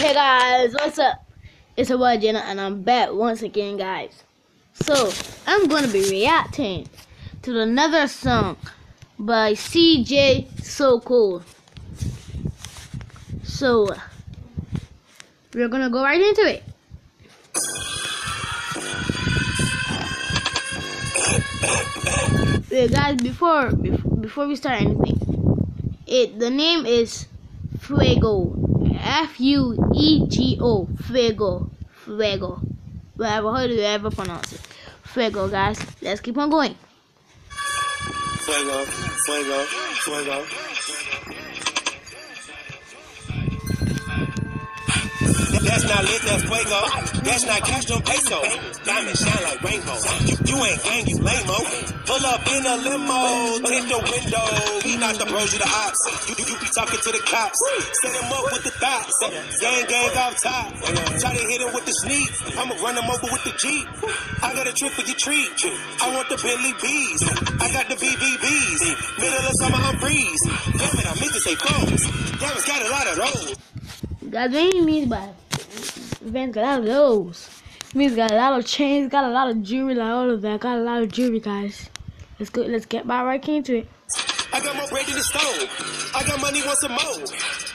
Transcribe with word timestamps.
Hey 0.00 0.14
guys, 0.14 0.72
what's 0.72 0.98
up? 0.98 1.26
It's 1.76 1.90
your 1.90 1.98
boy 1.98 2.16
Jenna 2.16 2.38
and 2.38 2.58
I'm 2.58 2.80
back 2.80 3.12
once 3.12 3.42
again 3.42 3.76
guys. 3.76 4.24
So 4.72 5.12
I'm 5.46 5.68
gonna 5.68 5.88
be 5.88 6.08
reacting 6.08 6.88
to 7.42 7.60
another 7.60 8.08
song 8.08 8.56
by 9.18 9.52
CJ 9.52 10.64
So 10.64 11.00
Cool. 11.00 11.42
So 13.42 13.94
we're 15.52 15.68
gonna 15.68 15.90
go 15.90 16.02
right 16.02 16.18
into 16.18 16.48
it. 16.48 16.64
Wait, 22.70 22.90
guys, 22.90 23.20
before 23.20 23.70
before 23.72 24.46
we 24.46 24.56
start 24.56 24.80
anything, 24.80 25.92
it 26.06 26.38
the 26.38 26.48
name 26.48 26.86
is 26.86 27.26
Fuego. 27.80 28.69
F 29.10 29.40
U 29.40 29.90
E 29.92 30.24
G 30.28 30.56
O. 30.60 30.86
Fuego. 31.02 31.68
Fuego. 32.04 32.60
Whatever, 33.16 33.52
how 33.52 33.66
do 33.66 33.74
you 33.74 33.82
ever 33.82 34.08
pronounce 34.08 34.52
it? 34.52 34.60
Fuego, 35.02 35.48
guys. 35.48 35.78
Let's 36.00 36.20
keep 36.20 36.38
on 36.38 36.48
going. 36.48 36.76
Fuego, 38.44 38.84
fuego, 39.26 39.64
fuego. 40.04 40.69
That's 45.62 45.84
not 45.84 46.04
lit, 46.04 46.22
that's 46.22 46.44
fuego. 46.44 46.80
That's 47.22 47.44
not 47.44 47.60
cash, 47.64 47.84
don't 47.84 48.04
peso. 48.04 48.40
Diamond 48.84 49.18
shine 49.18 49.42
like 49.44 49.62
rainbow. 49.62 49.98
You, 50.24 50.36
you 50.44 50.56
ain't 50.64 50.82
gang, 50.84 51.06
you 51.06 51.18
lame 51.20 51.46
Pull 52.10 52.26
up 52.26 52.42
in 52.48 52.66
a 52.66 52.76
limo, 52.80 53.60
tint 53.62 53.86
the 53.86 54.00
window. 54.02 54.44
We 54.84 54.96
not 54.96 55.14
the 55.14 55.26
bros, 55.30 55.52
you 55.52 55.60
the 55.60 55.68
ops. 55.68 56.00
You, 56.26 56.34
you, 56.38 56.44
you 56.48 56.56
be 56.58 56.66
talking 56.74 56.98
to 56.98 57.10
the 57.12 57.22
cops. 57.22 57.60
Set 58.02 58.12
him 58.18 58.32
up 58.32 58.44
with 58.50 58.64
the 58.64 58.74
thoughts. 58.82 59.14
Gang, 59.60 59.84
gang 59.86 60.10
off 60.16 60.34
top. 60.42 60.74
Try 61.20 61.36
to 61.36 61.44
hit 61.44 61.60
him 61.60 61.70
with 61.70 61.86
the 61.86 61.92
sneak. 61.92 62.30
I'ma 62.58 62.74
run 62.82 62.96
him 62.96 63.06
over 63.06 63.28
with 63.30 63.44
the 63.44 63.54
Jeep. 63.60 63.86
I 64.42 64.54
got 64.56 64.66
a 64.66 64.72
trip 64.72 64.92
for 64.92 65.06
your 65.06 65.14
treat. 65.14 65.54
I 66.02 66.10
want 66.16 66.28
the 66.28 66.38
Bentley 66.40 66.74
B's. 66.82 67.20
I 67.60 67.66
got 67.70 67.86
the 67.86 67.96
BBBs. 68.00 68.82
Middle 69.20 69.44
of 69.46 69.54
summer, 69.60 69.78
I'm 69.78 69.96
freeze. 70.00 70.42
Damn 70.74 70.98
it, 70.98 71.06
I 71.06 71.14
meant 71.20 71.32
to 71.36 71.40
say 71.40 71.54
phones. 71.54 72.02
Damn, 72.40 72.56
it's 72.56 72.66
got 72.66 72.80
a 72.82 72.90
lot 72.90 73.06
of 73.06 73.16
those. 73.22 73.70
Guys, 74.30 74.50
what 74.50 74.70
do 74.70 74.78
you 74.78 74.84
mean 74.84 75.08
by 76.22 76.30
Vans 76.30 76.54
got 76.54 76.64
a 76.64 76.66
lot 76.66 76.78
of 76.80 76.84
those? 76.86 77.62
Means 77.94 78.14
got 78.14 78.30
a 78.30 78.36
lot 78.36 78.58
of 78.58 78.66
chains, 78.66 79.10
got 79.10 79.24
a 79.24 79.28
lot 79.28 79.50
of 79.50 79.62
jewelry, 79.62 79.94
like 79.94 80.08
all 80.08 80.30
of 80.30 80.42
that. 80.42 80.60
Got 80.60 80.78
a 80.78 80.82
lot 80.82 81.02
of 81.02 81.10
jewelry, 81.10 81.40
guys. 81.40 81.90
Let's 82.38 82.50
go. 82.50 82.62
Let's 82.62 82.86
get 82.86 83.06
back 83.06 83.24
right 83.24 83.48
into 83.48 83.78
it. 83.78 83.88
I 84.52 84.58
got 84.58 84.74
more 84.74 84.88
bread 84.88 85.06
in 85.08 85.14
the 85.14 85.22
stove. 85.22 86.10
I 86.14 86.26
got 86.26 86.40
money, 86.40 86.60
want 86.66 86.78
some 86.82 86.90
more. 86.90 87.22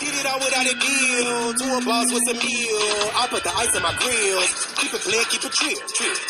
Did 0.00 0.12
it 0.16 0.24
all 0.24 0.40
without 0.40 0.64
a 0.64 0.76
deal. 0.76 1.52
To 1.52 1.66
a 1.76 1.80
boss 1.84 2.08
with 2.08 2.24
a 2.32 2.36
meal. 2.40 2.80
I 3.12 3.28
put 3.28 3.44
the 3.44 3.52
ice 3.52 3.76
in 3.76 3.82
my 3.82 3.92
grill. 4.00 4.40
Keep 4.80 4.94
it 4.96 5.02
clear, 5.04 5.22
keep 5.28 5.44
it 5.44 5.52
trill. 5.52 5.80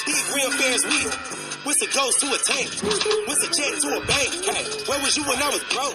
Big 0.02 0.22
real 0.34 0.50
Ferris 0.50 0.82
wheel. 0.82 1.42
What's 1.62 1.78
a 1.78 1.86
ghost 1.94 2.18
to 2.18 2.26
a 2.26 2.38
tank? 2.42 2.74
What's 3.30 3.38
a 3.46 3.50
check 3.54 3.70
to 3.86 3.88
a 3.94 4.02
bank? 4.02 4.30
Hey, 4.50 4.66
where 4.90 4.98
was 4.98 5.14
you 5.14 5.22
when 5.22 5.38
I 5.38 5.46
was 5.46 5.62
broke? 5.70 5.94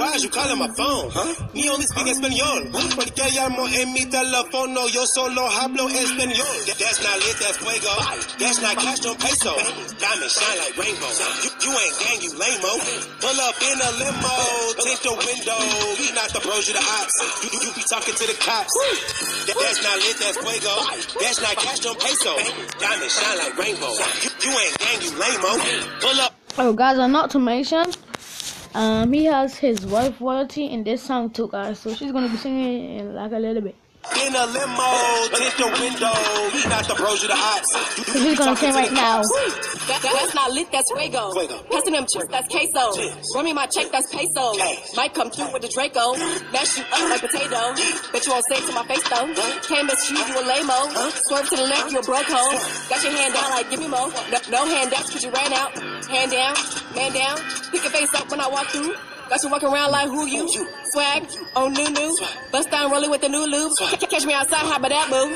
Why 0.00 0.16
is 0.16 0.24
you 0.24 0.30
calling 0.32 0.56
my 0.56 0.72
phone? 0.72 1.12
Huh? 1.12 1.36
Me 1.52 1.68
only 1.68 1.84
speak 1.84 2.08
español. 2.08 2.72
Porque 2.96 3.28
llamo 3.36 3.68
en 3.68 3.92
mi 3.92 4.08
teléfono. 4.08 4.88
Yo 4.88 5.04
solo 5.04 5.44
hablo 5.52 5.84
español. 5.92 6.56
That's 6.80 7.04
not 7.04 7.20
lit, 7.28 7.36
that's 7.44 7.58
fuego. 7.60 7.92
That's 8.40 8.62
not 8.64 8.76
cash, 8.80 9.04
no 9.04 9.12
peso. 9.20 9.52
Diamond 10.00 10.32
shine 10.32 10.58
like 10.64 10.80
rainbow. 10.80 11.12
You, 11.44 11.50
you 11.60 11.72
ain't 11.76 11.96
gang, 12.00 12.20
you 12.24 12.32
lame 12.32 12.60
Pull 13.20 13.36
up 13.36 13.56
in 13.60 13.81
a 13.82 13.90
limo, 13.98 14.34
tint 14.78 15.00
the 15.02 15.12
window. 15.12 15.58
We 15.98 16.14
not 16.14 16.30
the 16.30 16.40
bros, 16.40 16.68
you 16.68 16.74
the 16.74 16.82
ops. 16.82 17.14
You, 17.42 17.50
you, 17.50 17.58
you 17.66 17.70
be 17.74 17.82
talking 17.82 18.14
to 18.14 18.24
the 18.26 18.36
cops. 18.38 18.72
That's 19.46 19.82
not 19.82 19.96
lit, 19.98 20.16
that's 20.22 20.38
fuego. 20.38 20.74
That's 21.18 21.42
not 21.42 21.56
cash, 21.56 21.82
no 21.82 21.94
peso. 21.94 22.32
Diamond 22.78 23.10
shine 23.10 23.38
like 23.38 23.58
rainbow. 23.58 23.92
You, 24.22 24.30
you 24.42 24.52
ain't 24.54 24.78
gang, 24.78 25.02
Oh, 26.58 26.72
guys, 26.72 26.98
and 26.98 27.12
not 27.12 27.30
to 27.30 27.38
mention, 27.38 27.86
um, 28.74 29.12
he 29.12 29.24
has 29.24 29.56
his 29.56 29.84
wife 29.86 30.20
royalty 30.20 30.66
in 30.66 30.84
this 30.84 31.02
song 31.02 31.30
too, 31.30 31.48
guys. 31.48 31.78
So 31.78 31.94
she's 31.94 32.12
gonna 32.12 32.28
be 32.28 32.36
singing 32.36 32.98
in 32.98 33.14
like 33.14 33.32
a 33.32 33.38
little 33.38 33.62
bit. 33.62 33.74
In 34.02 34.34
a 34.34 34.46
limo, 34.46 34.90
tint 35.30 35.54
the 35.62 35.68
window. 35.78 36.10
We 36.50 36.66
not 36.66 36.84
the 36.90 36.94
bros, 36.98 37.22
you 37.22 37.28
the 37.30 37.38
ops. 37.38 37.70
He's 38.12 38.36
gonna 38.36 38.56
sing 38.56 38.74
right 38.74 38.92
now. 38.92 39.22
That, 39.22 40.00
that, 40.02 40.02
that's 40.02 40.34
not 40.34 40.50
lit, 40.50 40.70
that's 40.72 40.90
fuego. 40.90 41.30
fuego. 41.32 41.62
Passing 41.70 41.92
them 41.94 42.06
chips, 42.10 42.26
that's 42.26 42.48
queso. 42.50 42.98
Cheers. 42.98 43.32
Run 43.34 43.44
me 43.44 43.52
my 43.52 43.66
check, 43.66 43.92
that's 43.92 44.10
peso. 44.10 44.54
Cash. 44.58 44.96
Might 44.96 45.14
come 45.14 45.30
through 45.30 45.52
with 45.52 45.62
the 45.62 45.68
Draco. 45.68 46.18
Mash 46.50 46.78
you 46.78 46.84
up 46.90 47.10
like 47.14 47.20
potato. 47.22 47.62
Bet 48.10 48.26
you 48.26 48.32
won't 48.34 48.44
say 48.50 48.58
to 48.66 48.72
my 48.74 48.84
face 48.90 49.06
though. 49.08 49.26
Can't 49.70 49.86
miss 49.86 50.10
you, 50.10 50.18
you 50.18 50.34
a 50.34 50.44
lame-o. 50.50 51.10
Swerve 51.30 51.48
to 51.50 51.56
the 51.56 51.66
left, 51.70 51.92
you 51.92 51.98
a 51.98 52.02
broke 52.02 52.26
hoe. 52.26 52.58
Got 52.90 53.02
your 53.06 53.12
hand 53.14 53.34
down 53.34 53.50
like 53.54 53.70
give 53.70 53.80
me 53.80 53.86
more. 53.86 54.10
No, 54.34 54.38
no 54.50 54.66
handouts 54.66 55.10
cause 55.14 55.22
you 55.22 55.30
ran 55.30 55.52
out. 55.54 55.78
Hand 56.10 56.30
down, 56.32 56.54
man 56.98 57.12
down. 57.14 57.38
Pick 57.70 57.82
your 57.86 57.92
face 57.94 58.12
up 58.14 58.28
when 58.30 58.40
I 58.40 58.48
walk 58.48 58.66
through. 58.66 58.94
Got 59.32 59.42
you 59.44 59.48
walking 59.48 59.68
around 59.72 59.92
like 59.92 60.08
who 60.10 60.26
you? 60.26 60.46
Swag 60.92 61.24
on 61.56 61.72
new 61.72 61.88
new. 61.88 62.18
Bust 62.50 62.70
down 62.70 62.90
rolling 62.90 63.10
with 63.10 63.22
the 63.22 63.30
new 63.30 63.46
lube. 63.46 63.72
Catch 63.78 64.26
me 64.26 64.34
outside, 64.34 64.58
how 64.58 64.76
about 64.76 64.90
that, 64.90 65.08
boo? 65.08 65.32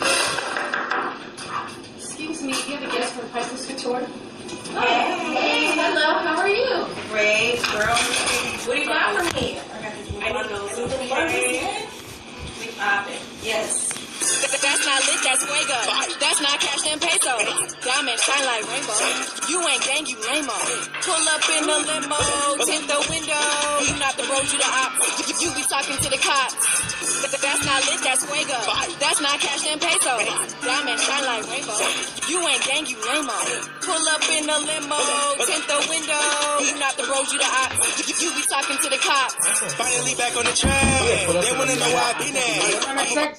Excuse 1.97 2.43
me, 2.43 2.53
do 2.53 2.59
you 2.59 2.77
have 2.77 2.93
a 2.93 2.93
guest 2.93 3.15
for 3.15 3.23
the 3.23 3.29
Priceless 3.29 3.67
Couture? 3.67 4.01
Hey. 4.77 5.33
hey, 5.33 5.73
hello, 5.73 6.13
how 6.21 6.37
are 6.37 6.47
you? 6.47 6.85
Great, 7.09 7.57
girl. 7.73 7.97
What 8.69 8.77
do 8.77 8.83
you 8.83 8.85
got 8.85 9.17
for 9.17 9.25
me? 9.41 9.57
I 10.21 10.29
need 10.29 10.45
those. 10.53 10.77
We 12.61 12.69
pop 12.77 13.09
it. 13.09 13.21
Yes. 13.43 13.97
That's 14.61 14.85
not 14.85 15.01
lit, 15.09 15.21
that's 15.25 15.41
fuego. 15.41 15.81
That's 16.21 16.41
not 16.43 16.61
cash 16.61 16.85
and 16.93 17.01
peso. 17.01 17.33
Diamond 17.81 18.21
shine 18.21 18.45
like 18.45 18.69
rainbow. 18.69 19.01
You 19.49 19.57
ain't 19.67 19.83
gang, 19.89 20.05
you 20.05 20.21
lame 20.21 20.45
Pull 21.01 21.29
up 21.33 21.49
in 21.49 21.65
the 21.65 21.79
limo, 21.81 22.65
tint 22.67 22.89
the 22.89 23.07
window. 23.09 23.66
You 24.17 24.25
the 24.25 24.33
road, 24.33 24.49
you 24.49 24.57
the 24.57 24.65
op. 24.65 24.97
You 25.45 25.49
be 25.53 25.63
talking 25.69 25.97
to 26.01 26.09
the 26.09 26.17
cops. 26.17 26.57
That's 27.37 27.61
not 27.69 27.85
lit, 27.85 28.01
that's 28.01 28.25
fuego. 28.25 28.57
That's 28.97 29.21
not 29.21 29.37
cash 29.45 29.69
and 29.69 29.77
peso. 29.77 30.17
Diamond 30.65 31.01
shine 31.05 31.25
like 31.29 31.45
rainbow. 31.53 31.77
You 32.25 32.41
ain't 32.49 32.65
gang, 32.65 32.87
you 32.89 32.97
lame 32.97 33.29
Pull 33.85 34.09
up 34.09 34.25
in 34.33 34.49
the 34.49 34.57
limo, 34.57 34.97
tint 35.45 35.69
the 35.69 35.85
window. 35.93 36.25
You 36.65 36.81
not 36.81 36.97
the 36.97 37.05
road, 37.13 37.29
you 37.29 37.37
the 37.37 37.45
op. 37.45 37.77
You 38.09 38.33
be 38.33 38.43
talking 38.49 38.79
to 38.81 38.89
the 38.89 38.97
cops. 39.05 39.37
Finally 39.77 40.15
back 40.17 40.33
on 40.33 40.49
the 40.49 40.57
track. 40.57 40.81
They 41.45 41.53
wanna 41.53 41.77
know 41.77 41.93
why 41.93 42.09
I 42.09 42.19
been 42.19 42.37
at. 42.41 43.37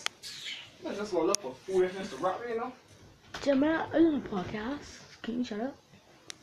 I 0.86 0.94
just 0.94 1.12
gonna 1.12 1.26
look 1.26 1.42
for 1.42 1.56
foolishness 1.66 2.12
to 2.12 2.18
rock, 2.18 2.40
you 2.48 2.56
know? 2.56 2.72
Jim, 3.42 3.64
I 3.64 3.86
in 3.98 4.16
a 4.16 4.20
podcast. 4.30 5.02
Can 5.24 5.40
you 5.40 5.44
shut 5.44 5.60
up? 5.60 5.76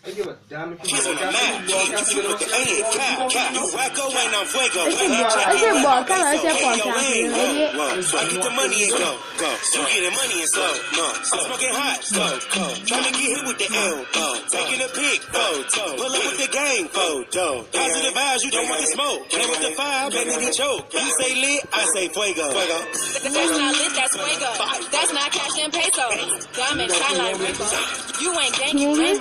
I 0.05 0.11
give 0.13 0.27
a 0.29 0.37
damn 0.53 0.77
if 0.77 0.85
you 0.85 1.01
walk 1.01 1.17
the 1.17 1.33
out 1.33 1.65
you 1.65 2.21
walk 2.29 2.37
out 2.37 2.45
the 2.45 2.61
hey, 2.61 2.85
cap, 2.93 3.25
cap. 3.33 3.49
You 3.57 3.65
wacko 3.73 4.05
and 4.13 4.37
I'm 4.37 4.45
fuego. 4.53 4.85
Ese 4.85 5.01
bo- 5.01 5.33
ese 5.49 5.81
podcast, 5.81 6.45
ese 6.45 6.53
podcast, 6.61 7.09
you. 7.09 7.33
I 7.33 8.29
get 8.29 8.43
the 8.45 8.53
money 8.53 8.85
and 8.85 8.93
go, 9.01 9.17
go. 9.41 9.49
You 9.49 9.81
get 9.89 10.03
the 10.05 10.13
money 10.13 10.37
and 10.45 10.51
slow, 10.53 10.73
no. 10.93 11.09
I'm 11.09 11.41
smoking 11.49 11.73
hot, 11.73 11.99
go, 12.13 12.27
go. 12.53 12.65
Trying 12.85 13.07
to 13.09 13.13
get 13.17 13.33
hit 13.33 13.43
with 13.49 13.57
the 13.57 13.69
L, 13.73 13.97
go. 14.13 14.27
Taking 14.53 14.81
a 14.85 14.89
pic, 14.93 15.21
photo. 15.25 15.85
Pull 15.97 16.13
up 16.13 16.21
with 16.21 16.37
the 16.37 16.51
gang, 16.53 16.85
photo. 16.93 17.65
Positive 17.73 18.13
vibes, 18.13 18.41
you 18.45 18.51
don't 18.53 18.69
want 18.69 18.81
the 18.85 18.89
smoke. 18.93 19.21
Play 19.33 19.47
with 19.49 19.63
the 19.65 19.73
fire, 19.73 20.05
make 20.13 20.37
me 20.37 20.53
choke. 20.53 20.85
You 20.93 21.09
say 21.17 21.33
lit, 21.33 21.65
I 21.73 21.81
say 21.97 22.05
fuego. 22.13 22.45
Fuego. 22.53 22.79
That's 23.25 23.57
not 23.57 23.73
lit, 23.73 23.93
that's 23.97 24.13
fuego. 24.21 24.51
That's 24.93 25.13
not 25.17 25.29
cash 25.33 25.57
and 25.65 25.73
peso. 25.73 26.07
Diamond 26.53 26.93
shine 26.93 27.17
like 27.17 27.41
rainbow. 27.41 27.73
You 28.21 28.31
ain't 28.37 28.53
gang, 28.61 28.77
you 28.77 28.93
lame 28.93 29.17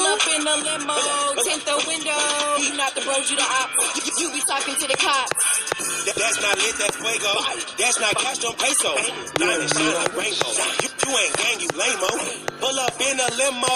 Pull 0.00 0.08
up 0.08 0.26
in 0.32 0.44
the 0.44 0.56
limo, 0.64 0.96
tint 1.44 1.60
the 1.68 1.76
window. 1.84 2.16
You 2.56 2.72
not 2.74 2.94
the 2.94 3.02
bros, 3.04 3.28
you 3.28 3.36
the 3.36 3.44
op. 3.44 3.68
You, 4.00 4.12
you 4.16 4.32
be 4.32 4.40
talking 4.48 4.74
to 4.74 4.88
the 4.88 4.96
cops. 4.96 5.44
That's 6.16 6.40
not 6.40 6.56
lit, 6.56 6.74
that's 6.80 6.96
fuego. 6.96 7.32
That's 7.76 8.00
not 8.00 8.16
cash, 8.16 8.38
don't 8.38 8.56
peso. 8.56 8.96
Diamond 9.36 9.68
shine 9.68 9.92
like 9.92 10.16
rainbow. 10.16 10.56
You, 10.80 10.88
you 10.88 11.10
ain't 11.20 11.36
gang, 11.36 11.60
you 11.60 11.68
lame 11.76 12.00
Pull 12.64 12.80
up 12.80 12.96
in 12.96 13.20
a 13.20 13.28
limo, 13.36 13.68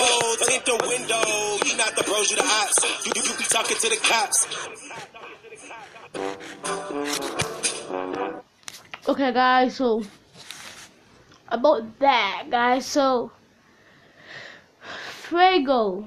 tint 0.49 0.65
the 0.65 0.81
window. 0.89 1.21
You 1.61 1.77
not 1.77 1.93
the 1.93 2.05
bros, 2.09 2.31
you 2.31 2.39
the 2.39 2.43
ops. 2.43 3.05
You, 3.05 3.13
you, 3.17 3.23
you 3.29 3.37
be 3.37 3.45
talking 3.45 3.77
to 3.77 3.89
the 3.93 4.01
cops. 4.01 4.49
Okay, 9.07 9.31
guys, 9.31 9.77
so 9.77 10.03
about 11.49 11.99
that, 11.99 12.45
guys, 12.49 12.87
so 12.87 13.31
Fuego, 15.25 16.05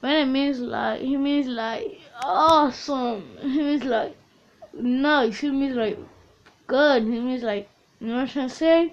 when 0.00 0.12
it 0.12 0.26
means 0.26 0.58
like, 0.58 1.00
he 1.00 1.16
means 1.16 1.46
like 1.46 2.00
awesome, 2.20 3.22
he 3.40 3.62
means 3.62 3.84
like 3.84 4.16
nice, 4.72 5.38
he 5.38 5.50
means 5.50 5.76
like 5.76 5.96
good, 6.66 7.04
he 7.04 7.20
means 7.20 7.44
like, 7.44 7.68
you 8.00 8.08
know 8.08 8.14
what 8.14 8.22
I'm 8.22 8.28
trying 8.28 8.48
to 8.48 8.54
say? 8.54 8.92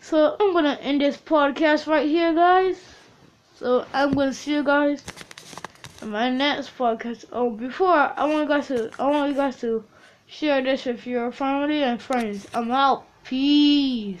So 0.00 0.36
I'm 0.40 0.54
gonna 0.54 0.78
end 0.80 1.02
this 1.02 1.18
podcast 1.18 1.86
right 1.86 2.08
here, 2.08 2.34
guys. 2.34 2.80
So 3.56 3.84
I'm 3.92 4.14
gonna 4.14 4.32
see 4.32 4.54
you 4.54 4.64
guys 4.64 5.04
in 6.00 6.08
my 6.08 6.30
next 6.30 6.76
podcast. 6.78 7.26
Oh, 7.30 7.50
before 7.50 7.92
I 7.92 8.24
want 8.24 8.42
you 8.42 8.48
guys 8.48 8.68
to, 8.68 8.90
I 8.98 9.06
want 9.10 9.32
you 9.32 9.36
guys 9.36 9.60
to 9.60 9.84
share 10.26 10.62
this 10.62 10.86
with 10.86 11.06
your 11.06 11.30
family 11.30 11.82
and 11.82 12.00
friends. 12.00 12.48
I'm 12.54 12.72
out. 12.72 13.04
Peace. 13.22 13.32
Peace. 13.32 14.20